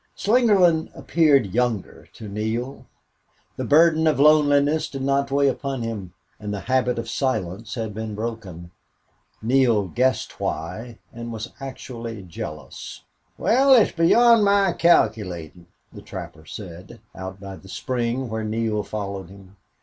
9 0.17 0.35
Slingerland 0.35 0.89
appeared 0.97 1.53
younger 1.53 2.09
to 2.13 2.27
Neale. 2.27 2.87
The 3.55 3.63
burden 3.63 4.07
of 4.07 4.19
loneliness 4.19 4.89
did 4.89 5.03
not 5.03 5.29
weigh 5.29 5.47
upon 5.47 5.83
him, 5.83 6.15
and 6.39 6.51
the 6.51 6.61
habit 6.61 6.97
of 6.97 7.07
silence 7.07 7.75
had 7.75 7.93
been 7.93 8.15
broken. 8.15 8.71
Neale 9.43 9.87
guessed 9.89 10.39
why, 10.39 10.97
and 11.13 11.31
was 11.31 11.53
actually 11.59 12.23
jealous. 12.23 13.03
"Wal, 13.37 13.75
it's 13.75 13.91
beyond 13.91 14.43
my 14.43 14.73
calculatin'," 14.73 15.67
the 15.93 16.01
trapper 16.01 16.47
said, 16.47 16.99
out 17.13 17.39
by 17.39 17.55
the 17.55 17.69
spring, 17.69 18.27
where 18.27 18.43
Neale 18.43 18.81
followed 18.81 19.29
him. 19.29 19.55